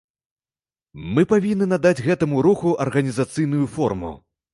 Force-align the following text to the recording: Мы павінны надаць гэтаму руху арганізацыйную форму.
Мы 1.17 1.23
павінны 1.33 1.67
надаць 1.73 2.03
гэтаму 2.07 2.41
руху 2.47 2.73
арганізацыйную 2.87 3.65
форму. 3.75 4.11